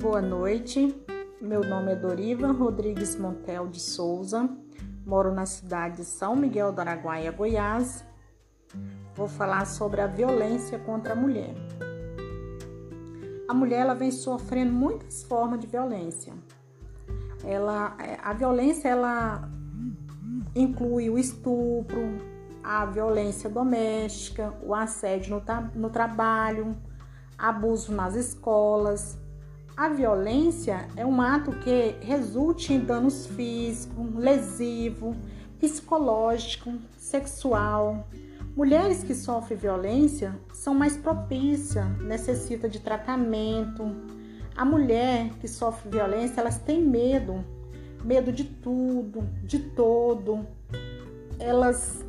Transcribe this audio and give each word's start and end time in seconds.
Boa 0.00 0.22
noite, 0.22 0.98
meu 1.42 1.60
nome 1.60 1.92
é 1.92 1.94
Doriva 1.94 2.50
Rodrigues 2.50 3.16
Montel 3.16 3.66
de 3.66 3.78
Souza, 3.78 4.48
moro 5.04 5.30
na 5.30 5.44
cidade 5.44 5.96
de 5.96 6.04
São 6.06 6.34
Miguel 6.34 6.72
do 6.72 6.80
Araguaia, 6.80 7.30
Goiás. 7.30 8.02
Vou 9.14 9.28
falar 9.28 9.66
sobre 9.66 10.00
a 10.00 10.06
violência 10.06 10.78
contra 10.78 11.12
a 11.12 11.14
mulher. 11.16 11.54
A 13.46 13.52
mulher 13.52 13.80
ela 13.80 13.92
vem 13.92 14.10
sofrendo 14.10 14.72
muitas 14.72 15.22
formas 15.22 15.60
de 15.60 15.66
violência. 15.66 16.32
Ela, 17.44 17.94
a 18.22 18.32
violência 18.32 18.88
ela 18.88 19.50
inclui 20.56 21.10
o 21.10 21.18
estupro, 21.18 22.16
a 22.64 22.86
violência 22.86 23.50
doméstica, 23.50 24.54
o 24.62 24.74
assédio 24.74 25.36
no, 25.36 25.42
no 25.78 25.90
trabalho, 25.90 26.74
abuso 27.36 27.92
nas 27.92 28.14
escolas, 28.14 29.20
a 29.80 29.88
violência 29.88 30.86
é 30.94 31.06
um 31.06 31.22
ato 31.22 31.52
que 31.52 31.96
resulte 32.02 32.74
em 32.74 32.80
danos 32.80 33.26
físicos, 33.26 34.14
lesivo, 34.14 35.16
psicológico, 35.58 36.74
sexual. 36.98 38.06
Mulheres 38.54 39.02
que 39.02 39.14
sofrem 39.14 39.56
violência 39.56 40.38
são 40.52 40.74
mais 40.74 40.98
propícias, 40.98 41.86
necessitam 42.02 42.68
de 42.68 42.78
tratamento. 42.78 43.96
A 44.54 44.66
mulher 44.66 45.30
que 45.40 45.48
sofre 45.48 45.88
violência, 45.88 46.42
elas 46.42 46.58
têm 46.58 46.82
medo, 46.82 47.42
medo 48.04 48.30
de 48.30 48.44
tudo, 48.44 49.26
de 49.44 49.60
todo. 49.60 50.46
Elas, 51.38 52.04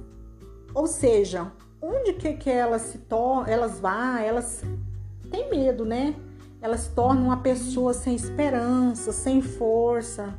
ou 0.73 0.87
seja, 0.87 1.49
onde 1.81 2.11
que, 2.11 2.33
que 2.33 2.49
elas 2.49 2.81
se 2.81 2.97
tornam, 2.97 3.47
elas 3.47 3.79
vão, 3.79 4.17
elas 4.17 4.61
têm 5.29 5.49
medo, 5.49 5.85
né? 5.85 6.13
Elas 6.61 6.87
tornam 6.87 7.25
uma 7.25 7.37
pessoa 7.37 7.93
sem 7.93 8.15
esperança, 8.15 9.11
sem 9.11 9.41
força. 9.41 10.35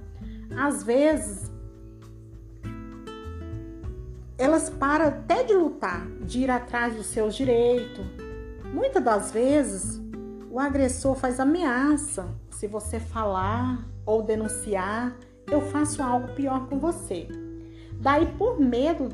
Às 0.56 0.84
vezes, 0.84 1.50
elas 4.38 4.70
param 4.70 5.06
até 5.06 5.42
de 5.42 5.52
lutar, 5.52 6.06
de 6.20 6.40
ir 6.40 6.50
atrás 6.50 6.94
dos 6.94 7.06
seus 7.06 7.34
direitos. 7.34 8.04
Muitas 8.72 9.02
das 9.02 9.32
vezes, 9.32 10.00
o 10.48 10.60
agressor 10.60 11.16
faz 11.16 11.40
ameaça. 11.40 12.28
Se 12.50 12.68
você 12.68 13.00
falar 13.00 13.84
ou 14.06 14.22
denunciar, 14.22 15.16
eu 15.50 15.60
faço 15.60 16.02
algo 16.02 16.28
pior 16.34 16.68
com 16.68 16.78
você. 16.78 17.26
Daí, 18.00 18.26
por 18.38 18.60
medo, 18.60 19.08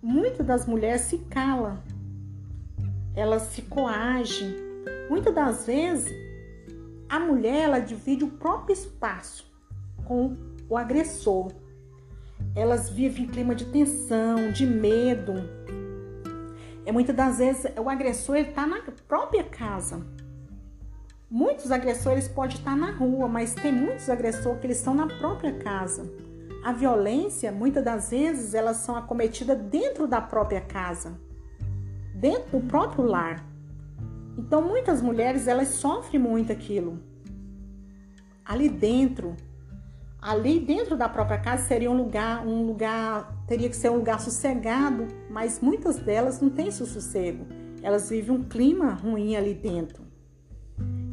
muitas 0.00 0.46
das 0.46 0.64
mulheres 0.64 1.02
se 1.02 1.18
calam, 1.18 1.78
elas 3.14 3.42
se 3.42 3.62
coagem 3.62 4.67
Muitas 5.08 5.34
das 5.34 5.66
vezes, 5.66 6.14
a 7.08 7.18
mulher 7.18 7.62
ela 7.64 7.78
divide 7.78 8.24
o 8.24 8.28
próprio 8.28 8.74
espaço 8.74 9.50
com 10.04 10.36
o 10.68 10.76
agressor. 10.76 11.50
Elas 12.54 12.90
vivem 12.90 13.24
em 13.24 13.28
clima 13.28 13.54
de 13.54 13.64
tensão, 13.66 14.52
de 14.52 14.66
medo. 14.66 15.34
É 16.84 16.92
muitas 16.92 17.16
das 17.16 17.38
vezes 17.38 17.66
o 17.78 17.88
agressor 17.88 18.36
está 18.36 18.66
na 18.66 18.82
própria 19.06 19.44
casa. 19.44 20.06
Muitos 21.30 21.70
agressores 21.70 22.26
podem 22.26 22.56
estar 22.56 22.76
na 22.76 22.90
rua, 22.90 23.28
mas 23.28 23.54
tem 23.54 23.72
muitos 23.72 24.08
agressores 24.08 24.60
que 24.60 24.66
eles 24.66 24.78
estão 24.78 24.94
na 24.94 25.06
própria 25.06 25.58
casa. 25.58 26.10
A 26.64 26.72
violência, 26.72 27.52
muitas 27.52 27.84
das 27.84 28.10
vezes, 28.10 28.54
elas 28.54 28.78
são 28.78 28.96
acometidas 28.96 29.58
dentro 29.58 30.06
da 30.06 30.20
própria 30.20 30.60
casa, 30.60 31.18
dentro 32.14 32.58
do 32.58 32.66
próprio 32.66 33.04
lar. 33.04 33.47
Então, 34.48 34.62
muitas 34.62 35.02
mulheres 35.02 35.46
elas 35.46 35.68
sofrem 35.68 36.18
muito 36.18 36.50
aquilo. 36.50 36.98
Ali 38.42 38.70
dentro, 38.70 39.36
ali 40.22 40.58
dentro 40.58 40.96
da 40.96 41.06
própria 41.06 41.36
casa 41.36 41.64
seria 41.64 41.90
um 41.90 41.96
lugar, 41.98 42.46
um 42.46 42.62
lugar, 42.62 43.44
teria 43.46 43.68
que 43.68 43.76
ser 43.76 43.90
um 43.90 43.96
lugar 43.96 44.18
sossegado, 44.18 45.06
mas 45.28 45.60
muitas 45.60 45.98
delas 45.98 46.40
não 46.40 46.48
têm 46.48 46.70
sossego. 46.70 47.44
Elas 47.82 48.08
vivem 48.08 48.34
um 48.34 48.42
clima 48.42 48.94
ruim 48.94 49.36
ali 49.36 49.52
dentro. 49.52 50.02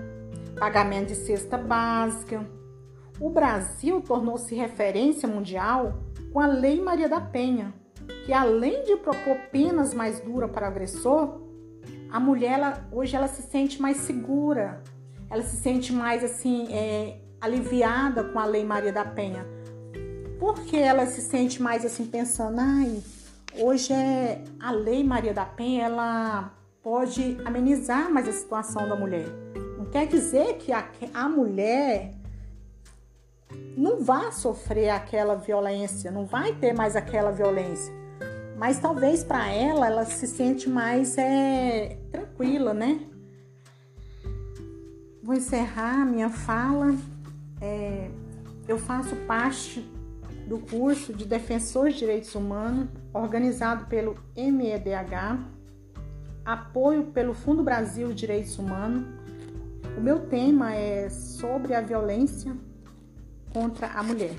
pagamento 0.58 1.08
de 1.08 1.16
cesta 1.16 1.56
básica. 1.56 2.44
O 3.18 3.30
Brasil 3.30 4.00
tornou-se 4.00 4.54
referência 4.54 5.28
mundial 5.28 6.05
com 6.36 6.40
a 6.40 6.46
Lei 6.46 6.82
Maria 6.82 7.08
da 7.08 7.18
Penha, 7.18 7.72
que 8.26 8.30
além 8.30 8.84
de 8.84 8.94
propor 8.96 9.38
penas 9.50 9.94
mais 9.94 10.20
duras 10.20 10.50
para 10.50 10.66
o 10.66 10.68
agressor, 10.68 11.40
a 12.10 12.20
mulher 12.20 12.58
ela, 12.58 12.86
hoje 12.92 13.16
ela 13.16 13.26
se 13.26 13.40
sente 13.40 13.80
mais 13.80 13.96
segura, 13.96 14.82
ela 15.30 15.42
se 15.42 15.56
sente 15.56 15.94
mais 15.94 16.22
assim 16.22 16.70
é, 16.70 17.22
aliviada 17.40 18.22
com 18.22 18.38
a 18.38 18.44
Lei 18.44 18.66
Maria 18.66 18.92
da 18.92 19.02
Penha. 19.02 19.46
Porque 20.38 20.76
ela 20.76 21.06
se 21.06 21.22
sente 21.22 21.62
mais 21.62 21.86
assim 21.86 22.04
pensando, 22.04 22.60
ai, 22.60 23.02
hoje 23.58 23.94
é 23.94 24.44
a 24.60 24.72
Lei 24.72 25.02
Maria 25.02 25.32
da 25.32 25.46
Penha, 25.46 25.84
ela 25.84 26.52
pode 26.82 27.38
amenizar 27.46 28.12
mais 28.12 28.28
a 28.28 28.32
situação 28.32 28.86
da 28.86 28.94
mulher. 28.94 29.24
Não 29.78 29.86
quer 29.86 30.06
dizer 30.06 30.58
que 30.58 30.70
a, 30.70 30.86
a 31.14 31.30
mulher 31.30 32.12
não 33.76 34.02
vai 34.02 34.32
sofrer 34.32 34.88
aquela 34.90 35.34
violência, 35.34 36.10
não 36.10 36.24
vai 36.24 36.54
ter 36.54 36.72
mais 36.72 36.96
aquela 36.96 37.30
violência. 37.30 37.92
Mas 38.56 38.78
talvez 38.78 39.22
para 39.22 39.50
ela, 39.50 39.86
ela 39.86 40.04
se 40.04 40.26
sente 40.26 40.68
mais 40.68 41.18
é, 41.18 41.98
tranquila, 42.10 42.72
né? 42.72 43.00
Vou 45.22 45.34
encerrar 45.34 46.06
minha 46.06 46.30
fala. 46.30 46.94
É, 47.60 48.08
eu 48.66 48.78
faço 48.78 49.14
parte 49.26 49.80
do 50.46 50.58
curso 50.58 51.12
de 51.12 51.26
Defensores 51.26 51.94
de 51.94 52.00
Direitos 52.00 52.34
Humanos, 52.34 52.88
organizado 53.12 53.86
pelo 53.86 54.16
MEDH, 54.36 55.38
apoio 56.44 57.04
pelo 57.06 57.34
Fundo 57.34 57.62
Brasil 57.62 58.12
Direitos 58.12 58.58
Humanos. 58.58 59.04
O 59.98 60.00
meu 60.00 60.20
tema 60.26 60.74
é 60.74 61.10
sobre 61.10 61.74
a 61.74 61.80
violência 61.80 62.56
contra 63.56 63.88
a 63.88 64.02
mulher. 64.02 64.36